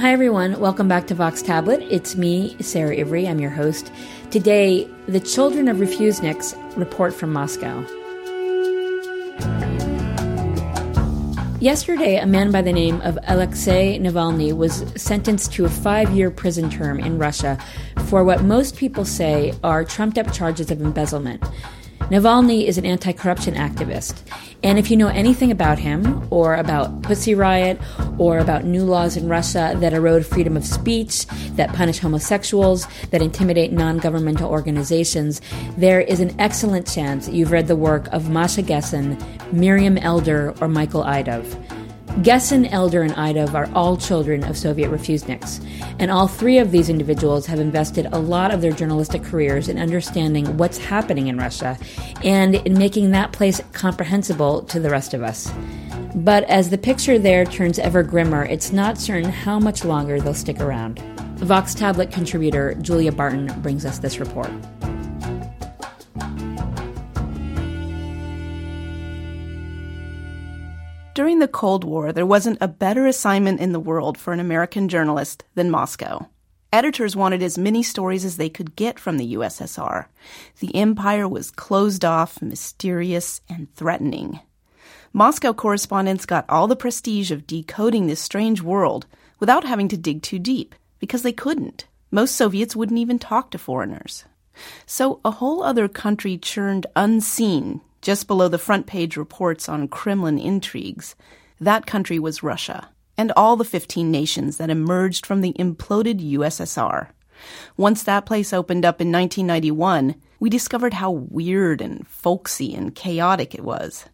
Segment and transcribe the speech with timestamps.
[0.00, 0.58] Hi, everyone.
[0.58, 1.82] Welcome back to Vox Tablet.
[1.90, 3.28] It's me, Sarah Ivry.
[3.28, 3.92] I'm your host.
[4.30, 7.84] Today, the children of refuseniks report from Moscow.
[11.60, 16.30] Yesterday, a man by the name of Alexei Navalny was sentenced to a five year
[16.30, 17.58] prison term in Russia
[18.06, 21.44] for what most people say are trumped up charges of embezzlement.
[22.10, 24.22] Navalny is an anti corruption activist.
[24.64, 27.80] And if you know anything about him, or about Pussy Riot,
[28.18, 33.22] or about new laws in Russia that erode freedom of speech, that punish homosexuals, that
[33.22, 35.40] intimidate non governmental organizations,
[35.78, 39.16] there is an excellent chance you've read the work of Masha Gessen,
[39.52, 41.79] Miriam Elder, or Michael Idov.
[42.18, 45.64] Gessen, Elder, and Idov are all children of Soviet refuseniks,
[45.98, 49.78] and all three of these individuals have invested a lot of their journalistic careers in
[49.78, 51.78] understanding what's happening in Russia
[52.22, 55.50] and in making that place comprehensible to the rest of us.
[56.14, 60.34] But as the picture there turns ever grimmer, it's not certain how much longer they'll
[60.34, 60.98] stick around.
[61.38, 64.50] Vox Tablet contributor Julia Barton brings us this report.
[71.20, 74.88] During the Cold War, there wasn't a better assignment in the world for an American
[74.88, 76.30] journalist than Moscow.
[76.72, 80.06] Editors wanted as many stories as they could get from the USSR.
[80.60, 84.40] The empire was closed off, mysterious, and threatening.
[85.12, 89.06] Moscow correspondents got all the prestige of decoding this strange world
[89.40, 91.86] without having to dig too deep, because they couldn't.
[92.10, 94.24] Most Soviets wouldn't even talk to foreigners.
[94.86, 100.38] So a whole other country churned unseen just below the front page reports on Kremlin
[100.38, 101.14] intrigues.
[101.60, 107.08] That country was Russia, and all the 15 nations that emerged from the imploded USSR.
[107.76, 113.54] Once that place opened up in 1991, we discovered how weird and folksy and chaotic
[113.54, 114.06] it was.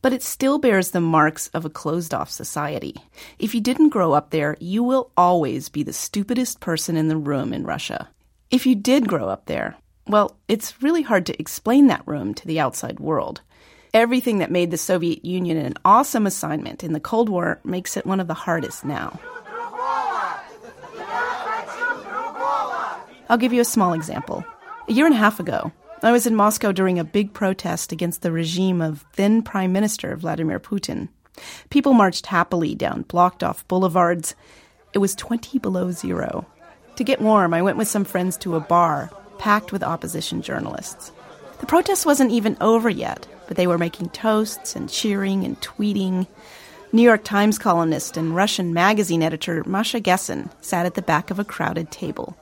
[0.00, 2.96] But it still bears the marks of a closed off society.
[3.38, 7.16] If you didn't grow up there, you will always be the stupidest person in the
[7.16, 8.08] room in Russia.
[8.50, 12.46] If you did grow up there, well, it's really hard to explain that room to
[12.46, 13.40] the outside world.
[13.94, 18.06] Everything that made the Soviet Union an awesome assignment in the Cold War makes it
[18.06, 19.20] one of the hardest now.
[23.28, 24.44] I'll give you a small example.
[24.88, 25.72] A year and a half ago,
[26.02, 30.16] I was in Moscow during a big protest against the regime of then Prime Minister
[30.16, 31.08] Vladimir Putin.
[31.70, 34.34] People marched happily down blocked off boulevards.
[34.92, 36.46] It was 20 below zero.
[36.96, 39.10] To get warm, I went with some friends to a bar
[39.42, 41.10] packed with opposition journalists.
[41.58, 46.28] The protest wasn't even over yet, but they were making toasts and cheering and tweeting.
[46.92, 51.40] New York Times columnist and Russian magazine editor Masha Gessen sat at the back of
[51.40, 52.36] a crowded table.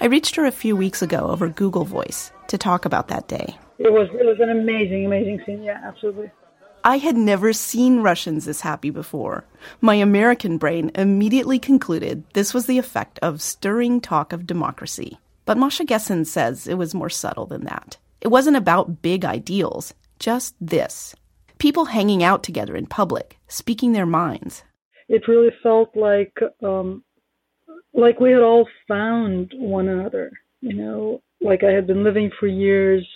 [0.00, 3.56] I reached her a few weeks ago over Google Voice to talk about that day.
[3.78, 5.62] It was it was an amazing, amazing scene.
[5.62, 6.32] Yeah, absolutely.
[6.82, 9.44] I had never seen Russians this happy before.
[9.80, 15.20] My American brain immediately concluded this was the effect of stirring talk of democracy.
[15.44, 17.96] But Masha Gessen says it was more subtle than that.
[18.20, 21.14] It wasn't about big ideals, just this
[21.58, 24.64] people hanging out together in public, speaking their minds.
[25.08, 27.04] It really felt like um,
[27.94, 30.32] like we had all found one another.
[30.60, 33.06] You know, like I had been living for years,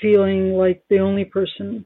[0.00, 1.84] feeling like the only person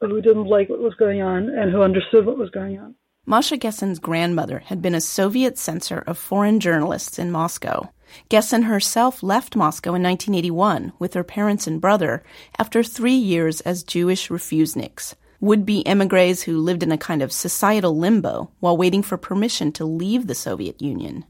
[0.00, 2.94] who didn't like what was going on and who understood what was going on.
[3.26, 7.88] Masha Gessen's grandmother had been a Soviet censor of foreign journalists in Moscow.
[8.30, 12.22] Gessen herself left Moscow in 1981 with her parents and brother
[12.58, 17.32] after three years as Jewish refuseniks, would be emigres who lived in a kind of
[17.32, 21.24] societal limbo while waiting for permission to leave the Soviet Union.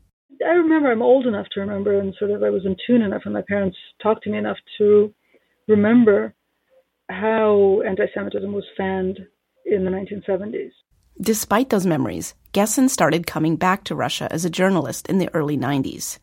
[0.46, 3.22] I remember I'm old enough to remember, and sort of I was in tune enough,
[3.24, 5.12] and my parents talked to me enough to
[5.68, 6.34] remember
[7.08, 9.18] how anti Semitism was fanned
[9.66, 10.70] in the 1970s.
[11.20, 15.56] Despite those memories, Gessen started coming back to Russia as a journalist in the early
[15.56, 16.18] 90s.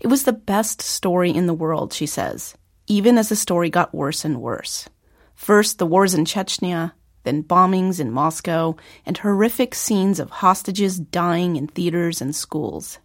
[0.00, 2.54] It was the best story in the world, she says,
[2.86, 4.88] even as the story got worse and worse.
[5.34, 6.92] First, the wars in Chechnya,
[7.24, 12.98] then bombings in Moscow, and horrific scenes of hostages dying in theaters and schools.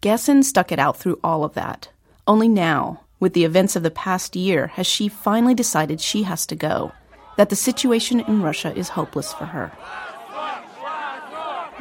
[0.00, 1.88] Gessen stuck it out through all of that.
[2.26, 6.44] Only now, with the events of the past year, has she finally decided she has
[6.46, 6.92] to go,
[7.36, 9.72] that the situation in Russia is hopeless for her.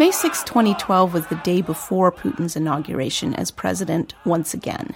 [0.01, 4.95] May 6, 2012 was the day before Putin's inauguration as president once again.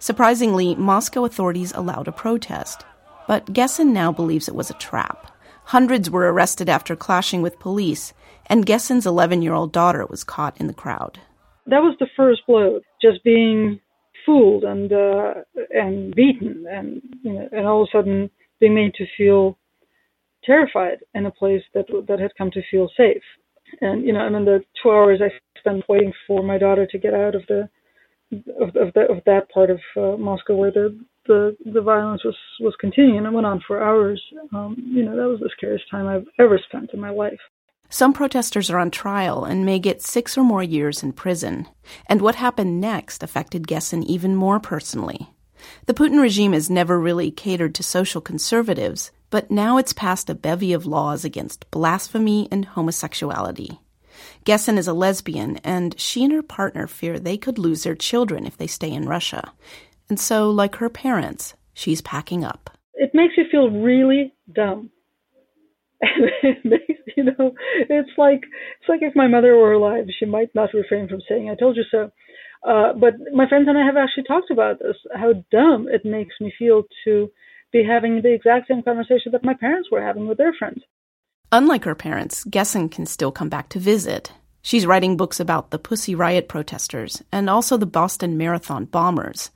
[0.00, 2.84] Surprisingly, Moscow authorities allowed a protest.
[3.28, 5.30] But Gessen now believes it was a trap.
[5.66, 8.14] Hundreds were arrested after clashing with police,
[8.46, 11.20] and Gessen's 11 year old daughter was caught in the crowd.
[11.66, 13.78] That was the first blow, just being
[14.26, 15.34] fooled and uh,
[15.70, 18.28] and beaten, and you know, and all of a sudden
[18.58, 19.56] being made to feel
[20.42, 23.22] terrified in a place that that had come to feel safe
[23.80, 26.98] and you know, I mean, the two hours I spent waiting for my daughter to
[26.98, 27.68] get out of the
[28.60, 32.36] of, of, the, of that part of uh, Moscow where the, the the violence was
[32.60, 34.22] was continuing and went on for hours.
[34.54, 37.38] Um, you know, that was the scariest time I've ever spent in my life.
[37.88, 41.68] Some protesters are on trial and may get six or more years in prison.
[42.06, 45.28] And what happened next affected Gessen even more personally.
[45.84, 50.34] The Putin regime has never really catered to social conservatives, but now it's passed a
[50.34, 53.80] bevy of laws against blasphemy and homosexuality.
[54.44, 58.46] Gessen is a lesbian, and she and her partner fear they could lose their children
[58.46, 59.52] if they stay in Russia.
[60.10, 62.76] And so, like her parents, she's packing up.
[62.92, 64.90] It makes you feel really dumb.
[66.02, 67.54] And it makes, you know,
[67.88, 68.42] it's like
[68.80, 71.76] it's like if my mother were alive, she might not refrain from saying, "I told
[71.76, 72.10] you so."
[72.68, 76.34] Uh, but my friends and I have actually talked about this, how dumb it makes
[76.40, 77.30] me feel to
[77.72, 80.82] be having the exact same conversation that my parents were having with their friends.
[81.50, 84.32] Unlike her parents, Gessen can still come back to visit.
[84.62, 89.50] She's writing books about the Pussy Riot protesters and also the Boston Marathon bombers.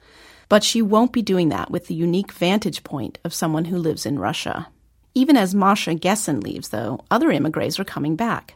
[0.48, 4.06] But she won't be doing that with the unique vantage point of someone who lives
[4.06, 4.68] in Russia.
[5.14, 8.54] Even as Masha Gessen leaves, though, other immigrants are coming back.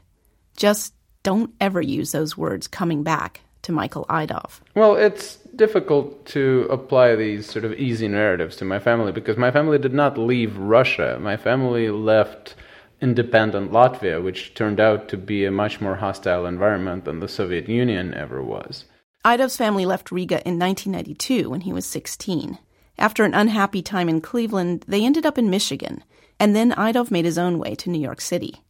[0.56, 4.60] Just don't ever use those words coming back to Michael Idov.
[4.74, 9.50] Well, it's difficult to apply these sort of easy narratives to my family because my
[9.50, 11.19] family did not leave Russia.
[11.20, 12.55] My family left
[13.00, 17.69] independent Latvia, which turned out to be a much more hostile environment than the Soviet
[17.69, 18.85] Union ever was.
[19.25, 22.58] Idov's family left Riga in 1992 when he was 16.
[22.99, 26.05] After an unhappy time in Cleveland, they ended up in Michigan,
[26.38, 28.62] and then Idov made his own way to New York City.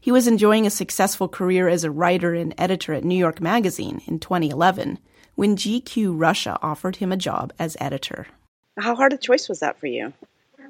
[0.00, 4.00] He was enjoying a successful career as a writer and editor at New York Magazine
[4.06, 4.98] in 2011
[5.34, 8.26] when GQ Russia offered him a job as editor.
[8.78, 10.12] How hard a choice was that for you?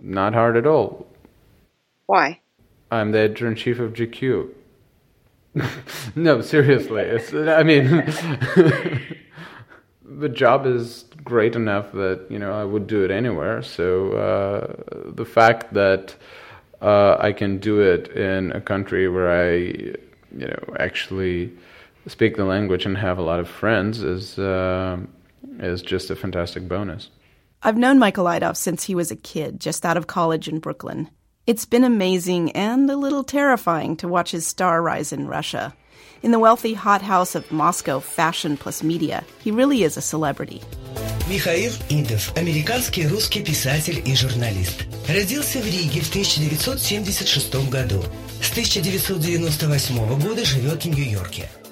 [0.00, 1.06] Not hard at all.
[2.06, 2.40] Why?
[2.90, 4.50] I'm the editor in chief of GQ.
[6.16, 7.02] no, seriously.
[7.02, 7.86] It's, I mean,
[10.04, 13.62] the job is great enough that you know I would do it anywhere.
[13.62, 16.14] So uh, the fact that
[16.82, 21.52] uh, I can do it in a country where I, you know, actually
[22.07, 24.97] speak the language and have a lot of friends is uh,
[25.59, 27.09] is just a fantastic bonus.
[27.61, 31.09] I've known Michael Idov since he was a kid, just out of college in Brooklyn.
[31.45, 35.73] It's been amazing and a little terrifying to watch his star rise in Russia.
[36.21, 40.61] In the wealthy hothouse of Moscow fashion plus media, he really is a celebrity.
[41.29, 44.85] Михаил Идов, американский русский писатель и журналист.
[45.07, 48.03] Родился в Риге в 1976 году.
[48.41, 51.49] С 1998 года живет в Нью-Йорке.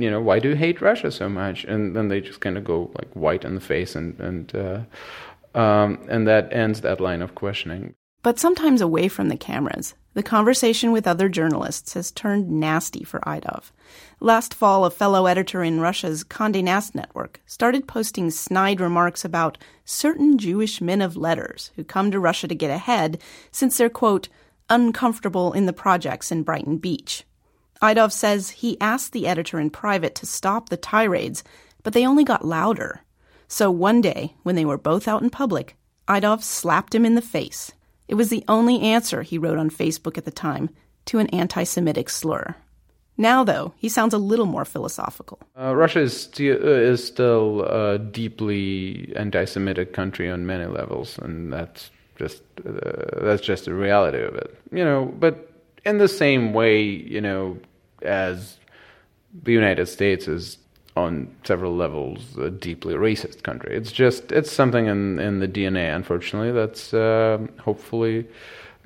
[0.00, 1.64] you know, why do you hate Russia so much?
[1.64, 4.80] And then they just kind of go like white in the face, and and uh,
[5.58, 7.94] um, and that ends that line of questioning.
[8.22, 13.20] But sometimes away from the cameras, the conversation with other journalists has turned nasty for
[13.20, 13.70] Idov.
[14.18, 19.56] Last fall, a fellow editor in Russia's Condé Nast network started posting snide remarks about
[19.84, 24.28] certain Jewish men of letters who come to Russia to get ahead since they're, quote,
[24.68, 27.24] uncomfortable in the projects in Brighton Beach.
[27.82, 31.42] Idov says he asked the editor in private to stop the tirades,
[31.82, 33.02] but they only got louder.
[33.48, 37.22] So one day, when they were both out in public, Idov slapped him in the
[37.22, 37.72] face.
[38.06, 40.70] It was the only answer, he wrote on Facebook at the time,
[41.06, 42.54] to an anti Semitic slur.
[43.20, 45.40] Now, though, he sounds a little more philosophical.
[45.54, 51.90] Uh, Russia is, uh, is still a deeply anti-Semitic country on many levels, and that's
[52.16, 52.70] just uh,
[53.20, 54.58] that's just the reality of it.
[54.72, 55.52] You know, but
[55.84, 57.58] in the same way, you know,
[58.02, 58.58] as
[59.42, 60.58] the United States is
[60.96, 63.76] on several levels a deeply racist country.
[63.76, 68.26] It's just it's something in in the DNA, unfortunately, that's uh, hopefully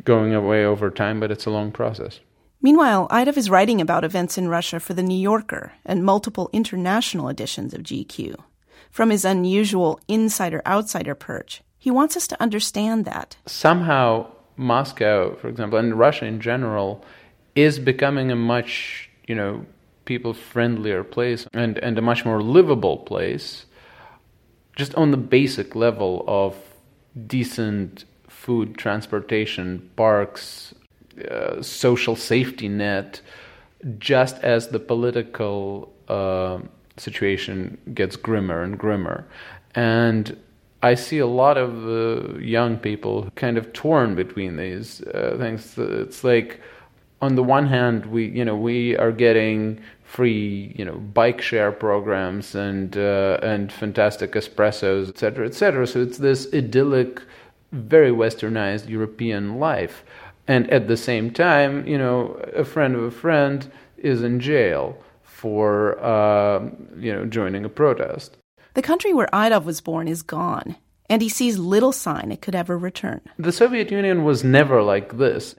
[0.04, 2.20] going away over time, but it's a long process.
[2.60, 7.28] Meanwhile, Idov is writing about events in Russia for The New Yorker and multiple international
[7.28, 8.36] editions of GQ.
[8.90, 13.36] From his unusual insider outsider perch, he wants us to understand that.
[13.44, 17.04] Somehow, Moscow, for example, and Russia in general,
[17.54, 19.64] is becoming a much, you know,
[20.04, 23.66] people friendlier place and, and a much more livable place,
[24.76, 26.56] just on the basic level of
[27.26, 30.74] decent food, transportation, parks,
[31.30, 33.20] uh, social safety net,
[33.98, 36.58] just as the political uh,
[36.96, 39.26] situation gets grimmer and grimmer.
[39.74, 40.36] And
[40.82, 45.78] I see a lot of uh, young people kind of torn between these uh, things.
[45.78, 46.60] It's like,
[47.24, 51.72] on the one hand, we you know we are getting free you know bike share
[51.72, 55.86] programs and uh, and fantastic espressos, etc., etc.
[55.86, 57.22] So it's this idyllic,
[57.72, 60.04] very westernized European life,
[60.46, 64.96] and at the same time, you know, a friend of a friend is in jail
[65.22, 66.60] for uh,
[66.98, 68.36] you know joining a protest.
[68.74, 70.76] The country where Idov was born is gone,
[71.08, 73.20] and he sees little sign it could ever return.
[73.38, 75.54] The Soviet Union was never like this.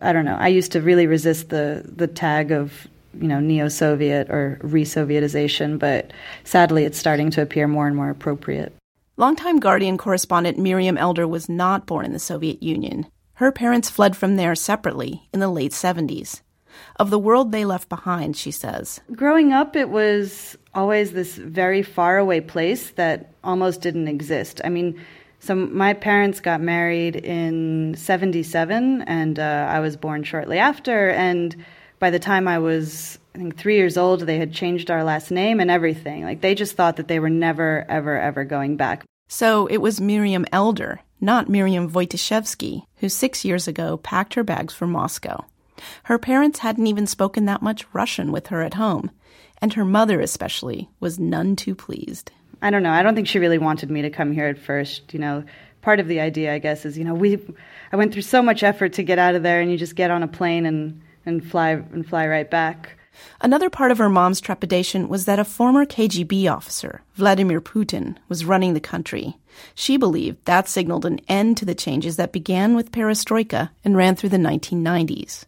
[0.00, 0.36] I don't know.
[0.38, 2.86] I used to really resist the the tag of
[3.18, 6.12] you know neo-Soviet or re-Sovietization, but
[6.44, 8.74] sadly, it's starting to appear more and more appropriate.
[9.16, 13.06] Longtime Guardian correspondent Miriam Elder was not born in the Soviet Union.
[13.34, 16.40] Her parents fled from there separately in the late 70s
[16.96, 19.00] of the world they left behind, she says.
[19.12, 24.60] Growing up, it was always this very faraway place that almost didn't exist.
[24.64, 25.00] I mean,
[25.40, 31.10] so my parents got married in 77, and uh, I was born shortly after.
[31.10, 31.56] And
[31.98, 35.30] by the time I was, I think, three years old, they had changed our last
[35.30, 36.24] name and everything.
[36.24, 39.04] Like, they just thought that they were never, ever, ever going back.
[39.28, 44.74] So it was Miriam Elder, not Miriam Wojciechowski, who six years ago packed her bags
[44.74, 45.44] for Moscow.
[46.04, 49.10] Her parents hadn't even spoken that much Russian with her at home,
[49.62, 52.32] and her mother, especially, was none too pleased.
[52.60, 52.90] I don't know.
[52.90, 55.12] I don't think she really wanted me to come here at first.
[55.14, 55.44] You know,
[55.80, 57.38] part of the idea, I guess, is you know we,
[57.92, 60.10] I went through so much effort to get out of there, and you just get
[60.10, 62.98] on a plane and and fly and fly right back.
[63.40, 68.44] Another part of her mom's trepidation was that a former KGB officer, Vladimir Putin, was
[68.44, 69.36] running the country.
[69.74, 74.14] She believed that signaled an end to the changes that began with perestroika and ran
[74.14, 75.46] through the 1990s.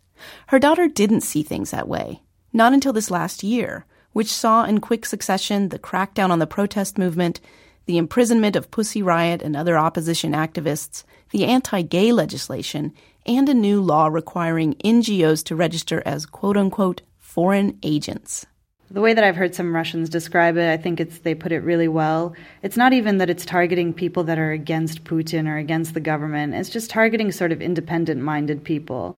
[0.49, 4.81] Her daughter didn't see things that way, not until this last year, which saw in
[4.81, 7.41] quick succession the crackdown on the protest movement,
[7.87, 12.93] the imprisonment of Pussy Riot and other opposition activists, the anti gay legislation,
[13.27, 18.47] and a new law requiring NGOs to register as quote unquote foreign agents.
[18.93, 21.61] The way that I've heard some Russians describe it, I think it's they put it
[21.61, 22.35] really well.
[22.63, 26.55] It's not even that it's targeting people that are against Putin or against the government.
[26.55, 29.17] It's just targeting sort of independent minded people.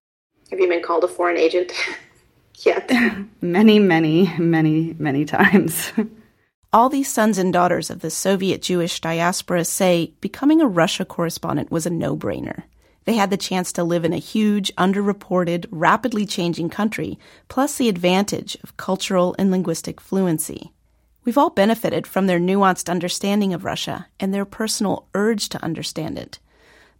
[0.51, 1.71] Have you been called a foreign agent
[2.59, 2.91] yet?
[3.41, 5.91] many, many, many, many times.
[6.73, 11.69] All these sons and daughters of the Soviet Jewish diaspora say becoming a Russia correspondent
[11.69, 12.63] was a no brainer.
[13.05, 17.89] They had the chance to live in a huge, underreported, rapidly changing country, plus the
[17.89, 20.71] advantage of cultural and linguistic fluency.
[21.25, 26.17] We've all benefited from their nuanced understanding of Russia and their personal urge to understand
[26.17, 26.39] it.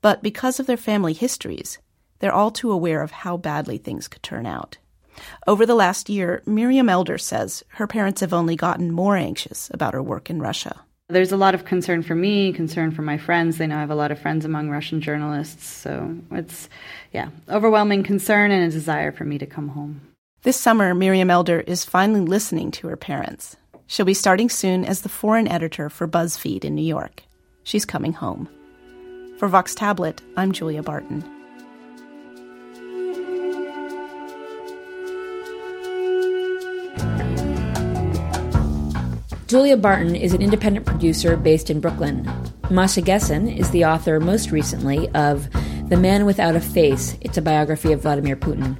[0.01, 1.79] But because of their family histories,
[2.19, 4.77] they're all too aware of how badly things could turn out.
[5.47, 9.93] Over the last year, Miriam Elder says her parents have only gotten more anxious about
[9.93, 10.81] her work in Russia.
[11.09, 13.57] There's a lot of concern for me, concern for my friends.
[13.57, 15.65] They know I have a lot of friends among Russian journalists.
[15.65, 16.69] So it's,
[17.11, 20.01] yeah, overwhelming concern and a desire for me to come home.
[20.43, 23.55] This summer, Miriam Elder is finally listening to her parents.
[23.85, 27.23] She'll be starting soon as the foreign editor for BuzzFeed in New York.
[27.63, 28.49] She's coming home.
[29.37, 31.23] For Vox Tablet, I'm Julia Barton.
[39.53, 42.27] Julia Barton is an independent producer based in Brooklyn.
[42.71, 45.47] Masha Gessen is the author most recently of
[45.89, 47.15] The Man Without a Face.
[47.21, 48.77] It's a biography of Vladimir Putin.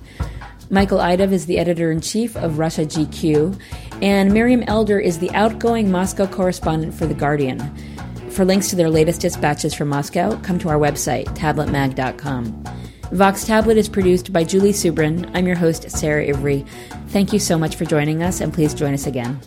[0.72, 3.56] Michael Idov is the editor in chief of Russia GQ,
[4.02, 7.60] and Miriam Elder is the outgoing Moscow correspondent for The Guardian.
[8.32, 12.64] For links to their latest dispatches from Moscow, come to our website, tabletmag.com.
[13.12, 15.30] Vox Tablet is produced by Julie Subrin.
[15.36, 16.66] I'm your host, Sarah Ivry.
[17.10, 19.40] Thank you so much for joining us, and please join us again.